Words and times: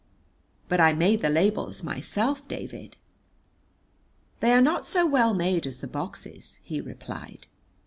"But 0.67 0.79
I 0.79 0.93
made 0.93 1.21
the 1.21 1.29
labels 1.29 1.83
myself, 1.83 2.47
David." 2.47 2.97
"They 4.39 4.51
are 4.51 4.59
not 4.59 4.87
so 4.87 5.05
well 5.05 5.35
made 5.35 5.67
as 5.67 5.77
the 5.77 5.87
boxes," 5.87 6.57
he 6.63 6.81
replied. 6.81 7.45